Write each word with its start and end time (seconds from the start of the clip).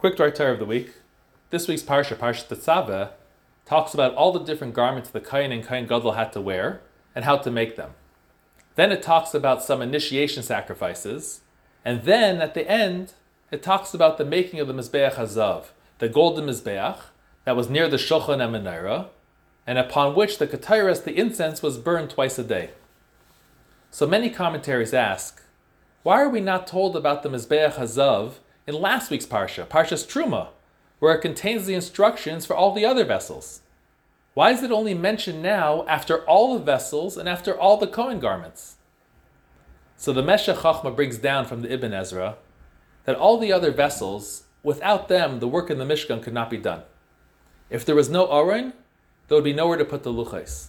Quick 0.00 0.16
dry 0.16 0.30
Torah 0.30 0.54
of 0.54 0.58
the 0.58 0.64
week. 0.64 0.94
This 1.50 1.68
week's 1.68 1.82
parsha, 1.82 2.16
Parsha 2.16 2.48
Tetzaveh, 2.48 3.10
talks 3.66 3.92
about 3.92 4.14
all 4.14 4.32
the 4.32 4.42
different 4.42 4.72
garments 4.72 5.10
the 5.10 5.20
Kohen 5.20 5.52
and 5.52 5.62
Kohen 5.62 5.86
Gadol 5.86 6.12
had 6.12 6.32
to 6.32 6.40
wear 6.40 6.80
and 7.14 7.26
how 7.26 7.36
to 7.36 7.50
make 7.50 7.76
them. 7.76 7.90
Then 8.76 8.92
it 8.92 9.02
talks 9.02 9.34
about 9.34 9.62
some 9.62 9.82
initiation 9.82 10.42
sacrifices, 10.42 11.42
and 11.84 12.04
then 12.04 12.40
at 12.40 12.54
the 12.54 12.66
end 12.66 13.12
it 13.50 13.62
talks 13.62 13.92
about 13.92 14.16
the 14.16 14.24
making 14.24 14.58
of 14.58 14.68
the 14.68 14.72
Mizbeach 14.72 15.16
Hazahav, 15.16 15.66
the 15.98 16.08
golden 16.08 16.46
Mizbeach 16.46 17.00
that 17.44 17.54
was 17.54 17.68
near 17.68 17.86
the 17.86 17.98
Shulchan 17.98 18.42
and 18.42 19.06
and 19.66 19.78
upon 19.78 20.14
which 20.14 20.38
the 20.38 20.46
Ketairas, 20.46 21.04
the 21.04 21.14
incense, 21.14 21.62
was 21.62 21.76
burned 21.76 22.08
twice 22.08 22.38
a 22.38 22.42
day. 22.42 22.70
So 23.90 24.06
many 24.06 24.30
commentaries 24.30 24.94
ask, 24.94 25.42
why 26.04 26.22
are 26.22 26.30
we 26.30 26.40
not 26.40 26.66
told 26.66 26.96
about 26.96 27.22
the 27.22 27.28
Mizbeach 27.28 27.74
Hazahav 27.74 28.36
in 28.70 28.80
last 28.80 29.10
week's 29.10 29.26
Parsha, 29.26 29.66
Parshas 29.66 30.06
Truma, 30.06 30.48
where 31.00 31.12
it 31.12 31.20
contains 31.20 31.66
the 31.66 31.74
instructions 31.74 32.46
for 32.46 32.54
all 32.54 32.72
the 32.72 32.84
other 32.84 33.04
vessels. 33.04 33.62
Why 34.34 34.52
is 34.52 34.62
it 34.62 34.70
only 34.70 34.94
mentioned 34.94 35.42
now 35.42 35.84
after 35.88 36.24
all 36.24 36.54
the 36.54 36.64
vessels 36.64 37.16
and 37.16 37.28
after 37.28 37.58
all 37.58 37.76
the 37.78 37.88
Kohen 37.88 38.20
garments? 38.20 38.76
So 39.96 40.12
the 40.12 40.22
Meshech 40.22 40.58
Chachma 40.58 40.94
brings 40.94 41.18
down 41.18 41.46
from 41.46 41.62
the 41.62 41.72
Ibn 41.72 41.92
Ezra 41.92 42.36
that 43.06 43.16
all 43.16 43.38
the 43.38 43.52
other 43.52 43.72
vessels, 43.72 44.44
without 44.62 45.08
them, 45.08 45.40
the 45.40 45.48
work 45.48 45.68
in 45.68 45.78
the 45.78 45.84
Mishkan 45.84 46.22
could 46.22 46.32
not 46.32 46.48
be 46.48 46.56
done. 46.56 46.82
If 47.70 47.84
there 47.84 47.96
was 47.96 48.08
no 48.08 48.30
Aron, 48.30 48.72
there 49.26 49.36
would 49.36 49.44
be 49.44 49.52
nowhere 49.52 49.78
to 49.78 49.84
put 49.84 50.04
the 50.04 50.12
Luchais. 50.12 50.68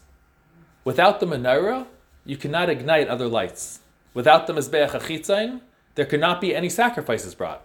Without 0.84 1.20
the 1.20 1.28
Menorah, 1.28 1.86
you 2.26 2.36
cannot 2.36 2.70
ignite 2.70 3.08
other 3.08 3.28
lights. 3.28 3.80
Without 4.16 4.48
the 4.48 4.54
Mizbeach 4.54 4.90
HaChitzon, 4.90 5.62
there 5.94 6.06
could 6.06 6.20
not 6.20 6.42
be 6.42 6.56
any 6.56 6.68
sacrifices 6.68 7.36
brought. 7.36 7.64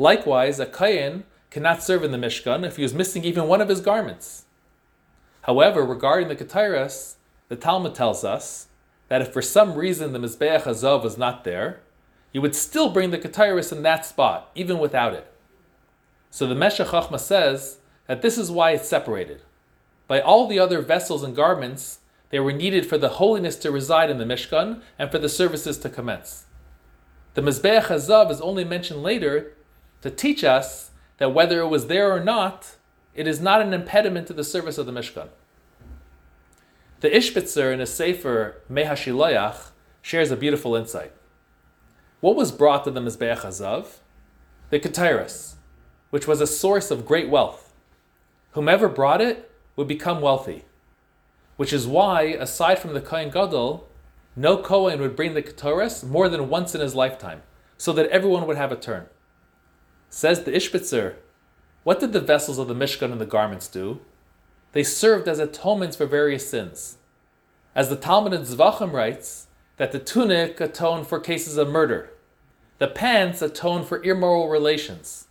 Likewise, 0.00 0.58
a 0.58 0.64
Kohen 0.64 1.24
cannot 1.50 1.82
serve 1.82 2.02
in 2.02 2.10
the 2.10 2.16
Mishkan 2.16 2.66
if 2.66 2.76
he 2.76 2.82
was 2.82 2.94
missing 2.94 3.22
even 3.22 3.46
one 3.46 3.60
of 3.60 3.68
his 3.68 3.82
garments. 3.82 4.46
However, 5.42 5.84
regarding 5.84 6.28
the 6.28 6.36
Ketairas, 6.36 7.16
the 7.48 7.56
Talmud 7.56 7.94
tells 7.94 8.24
us 8.24 8.68
that 9.08 9.20
if 9.20 9.30
for 9.30 9.42
some 9.42 9.74
reason 9.74 10.14
the 10.14 10.18
Mizbeach 10.18 10.62
Hazahav 10.62 11.04
was 11.04 11.18
not 11.18 11.44
there, 11.44 11.80
you 12.32 12.40
would 12.40 12.54
still 12.54 12.88
bring 12.88 13.10
the 13.10 13.18
Ketairas 13.18 13.72
in 13.72 13.82
that 13.82 14.06
spot, 14.06 14.50
even 14.54 14.78
without 14.78 15.12
it. 15.12 15.30
So 16.30 16.46
the 16.46 16.54
Meshech 16.54 16.86
Chachma 16.86 17.20
says 17.20 17.76
that 18.06 18.22
this 18.22 18.38
is 18.38 18.50
why 18.50 18.70
it's 18.70 18.88
separated. 18.88 19.42
By 20.08 20.22
all 20.22 20.46
the 20.46 20.58
other 20.58 20.80
vessels 20.80 21.22
and 21.22 21.36
garments, 21.36 21.98
they 22.30 22.40
were 22.40 22.54
needed 22.54 22.86
for 22.86 22.96
the 22.96 23.10
holiness 23.20 23.56
to 23.56 23.70
reside 23.70 24.08
in 24.08 24.16
the 24.16 24.24
Mishkan 24.24 24.80
and 24.98 25.10
for 25.10 25.18
the 25.18 25.28
services 25.28 25.76
to 25.76 25.90
commence. 25.90 26.46
The 27.34 27.42
Mizbeach 27.42 27.88
Hazahav 27.88 28.30
is 28.30 28.40
only 28.40 28.64
mentioned 28.64 29.02
later 29.02 29.52
to 30.02 30.10
teach 30.10 30.44
us 30.44 30.90
that 31.18 31.34
whether 31.34 31.60
it 31.60 31.68
was 31.68 31.86
there 31.86 32.12
or 32.12 32.20
not, 32.20 32.76
it 33.14 33.26
is 33.26 33.40
not 33.40 33.60
an 33.60 33.74
impediment 33.74 34.26
to 34.28 34.32
the 34.32 34.44
service 34.44 34.78
of 34.78 34.86
the 34.86 34.92
Mishkan. 34.92 35.28
The 37.00 37.10
Ishbitzer 37.10 37.72
in 37.72 37.80
his 37.80 37.92
Sefer 37.92 38.62
Mei 38.68 38.84
Hashiloach 38.84 39.70
shares 40.02 40.30
a 40.30 40.36
beautiful 40.36 40.76
insight. 40.76 41.12
What 42.20 42.36
was 42.36 42.52
brought 42.52 42.84
to 42.84 42.90
the 42.90 43.00
Mizbeach 43.00 43.38
Hazahav? 43.38 43.98
The 44.68 44.78
Ketairis, 44.78 45.54
which 46.10 46.26
was 46.26 46.40
a 46.40 46.46
source 46.46 46.90
of 46.90 47.06
great 47.06 47.30
wealth. 47.30 47.72
Whomever 48.52 48.88
brought 48.88 49.20
it 49.20 49.50
would 49.76 49.88
become 49.88 50.20
wealthy, 50.20 50.64
which 51.56 51.72
is 51.72 51.86
why, 51.86 52.22
aside 52.22 52.78
from 52.78 52.92
the 52.92 53.00
Kohen 53.00 53.30
Gadol, 53.30 53.88
no 54.36 54.58
Kohen 54.58 55.00
would 55.00 55.16
bring 55.16 55.34
the 55.34 55.42
Ketairis 55.42 56.04
more 56.04 56.28
than 56.28 56.48
once 56.48 56.74
in 56.74 56.80
his 56.80 56.94
lifetime, 56.94 57.42
so 57.78 57.92
that 57.94 58.08
everyone 58.10 58.46
would 58.46 58.56
have 58.56 58.72
a 58.72 58.76
turn. 58.76 59.06
Says 60.12 60.42
the 60.42 60.50
Ishbitzer, 60.50 61.14
what 61.84 62.00
did 62.00 62.12
the 62.12 62.20
vessels 62.20 62.58
of 62.58 62.66
the 62.66 62.74
Mishkan 62.74 63.12
and 63.12 63.20
the 63.20 63.26
garments 63.26 63.68
do? 63.68 64.00
They 64.72 64.82
served 64.82 65.28
as 65.28 65.38
atonements 65.38 65.96
for 65.96 66.04
various 66.04 66.50
sins. 66.50 66.98
As 67.76 67.88
the 67.88 67.96
Talmud 67.96 68.32
in 68.32 68.42
Zvachim 68.42 68.92
writes, 68.92 69.46
that 69.76 69.92
the 69.92 69.98
tunic 69.98 70.60
atoned 70.60 71.06
for 71.06 71.20
cases 71.20 71.56
of 71.56 71.68
murder, 71.68 72.10
the 72.78 72.88
pants 72.88 73.40
atoned 73.40 73.86
for 73.86 74.02
immoral 74.02 74.48
relations, 74.48 75.28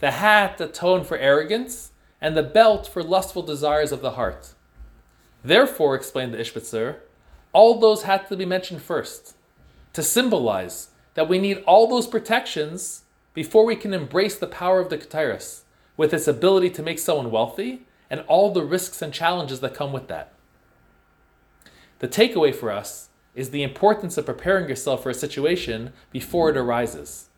the 0.00 0.12
hat 0.12 0.60
atoned 0.60 1.06
for 1.06 1.18
arrogance, 1.18 1.92
and 2.20 2.36
the 2.36 2.42
belt 2.42 2.88
for 2.88 3.04
lustful 3.04 3.42
desires 3.42 3.92
of 3.92 4.00
the 4.00 4.12
heart. 4.12 4.54
Therefore, 5.44 5.94
explained 5.94 6.34
the 6.34 6.38
Ishbitzer, 6.38 6.96
all 7.52 7.78
those 7.78 8.02
had 8.02 8.26
to 8.28 8.36
be 8.36 8.46
mentioned 8.46 8.82
first, 8.82 9.36
to 9.92 10.02
symbolize 10.02 10.88
that 11.12 11.28
we 11.28 11.38
need 11.38 11.62
all 11.66 11.86
those 11.86 12.08
protections 12.08 13.03
before 13.34 13.66
we 13.66 13.76
can 13.76 13.92
embrace 13.92 14.36
the 14.36 14.46
power 14.46 14.80
of 14.80 14.88
the 14.88 14.96
Ketairis, 14.96 15.62
with 15.96 16.14
its 16.14 16.26
ability 16.26 16.70
to 16.70 16.82
make 16.82 16.98
someone 16.98 17.30
wealthy 17.30 17.82
and 18.08 18.20
all 18.26 18.52
the 18.52 18.64
risks 18.64 19.02
and 19.02 19.12
challenges 19.12 19.60
that 19.60 19.74
come 19.74 19.92
with 19.92 20.08
that. 20.08 20.32
The 21.98 22.08
takeaway 22.08 22.54
for 22.54 22.70
us 22.70 23.08
is 23.34 23.50
the 23.50 23.62
importance 23.62 24.16
of 24.16 24.26
preparing 24.26 24.68
yourself 24.68 25.02
for 25.02 25.10
a 25.10 25.14
situation 25.14 25.92
before 26.10 26.50
it 26.50 26.56
arises. 26.56 27.28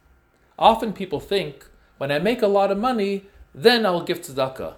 Often 0.58 0.92
people 0.92 1.20
think, 1.20 1.66
when 1.98 2.12
I 2.12 2.18
make 2.18 2.42
a 2.42 2.46
lot 2.46 2.70
of 2.70 2.78
money, 2.78 3.26
then 3.54 3.86
I'll 3.86 4.02
give 4.02 4.20
tzedakah. 4.20 4.74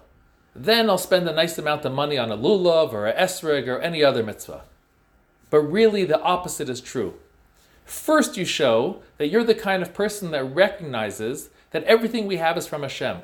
Then 0.55 0.89
I'll 0.89 0.97
spend 0.97 1.27
a 1.27 1.33
nice 1.33 1.57
amount 1.57 1.85
of 1.85 1.93
money 1.93 2.17
on 2.17 2.31
a 2.31 2.37
lulav 2.37 2.93
or 2.93 3.07
a 3.07 3.13
esrog 3.13 3.67
or 3.67 3.79
any 3.79 4.03
other 4.03 4.23
mitzvah. 4.23 4.63
But 5.49 5.59
really, 5.59 6.05
the 6.05 6.21
opposite 6.21 6.69
is 6.69 6.81
true. 6.81 7.15
First, 7.89 8.37
you 8.37 8.45
show 8.45 9.01
that 9.17 9.29
you're 9.29 9.43
the 9.43 9.55
kind 9.55 9.81
of 9.81 9.95
person 9.95 10.29
that 10.29 10.43
recognizes 10.43 11.49
that 11.71 11.83
everything 11.85 12.27
we 12.27 12.37
have 12.37 12.55
is 12.55 12.67
from 12.67 12.83
Hashem. 12.83 13.23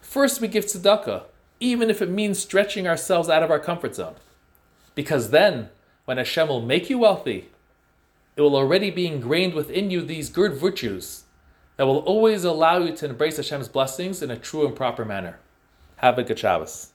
First, 0.00 0.40
we 0.40 0.48
give 0.48 0.64
tzedakah, 0.64 1.24
even 1.60 1.90
if 1.90 2.00
it 2.00 2.08
means 2.08 2.38
stretching 2.38 2.88
ourselves 2.88 3.28
out 3.28 3.42
of 3.42 3.50
our 3.50 3.58
comfort 3.58 3.94
zone. 3.94 4.14
Because 4.94 5.28
then, 5.28 5.68
when 6.06 6.16
Hashem 6.16 6.48
will 6.48 6.62
make 6.62 6.88
you 6.88 6.98
wealthy, 6.98 7.50
it 8.34 8.40
will 8.40 8.56
already 8.56 8.90
be 8.90 9.06
ingrained 9.06 9.52
within 9.52 9.90
you 9.90 10.00
these 10.00 10.30
good 10.30 10.54
virtues 10.54 11.24
that 11.76 11.86
will 11.86 11.98
always 11.98 12.44
allow 12.44 12.78
you 12.78 12.96
to 12.96 13.04
embrace 13.04 13.36
Hashem's 13.36 13.68
blessings 13.68 14.22
in 14.22 14.30
a 14.30 14.38
true 14.38 14.66
and 14.66 14.74
proper 14.74 15.04
manner. 15.04 15.38
Have 15.96 16.18
a 16.18 16.22
good 16.22 16.38
Shabbos. 16.38 16.92